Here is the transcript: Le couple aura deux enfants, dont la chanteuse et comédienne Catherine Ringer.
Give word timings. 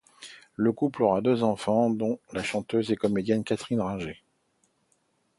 Le 0.55 0.71
couple 0.71 1.03
aura 1.03 1.21
deux 1.21 1.43
enfants, 1.43 1.91
dont 1.91 2.19
la 2.33 2.41
chanteuse 2.41 2.91
et 2.91 2.95
comédienne 2.95 3.43
Catherine 3.43 3.81
Ringer. 3.81 4.23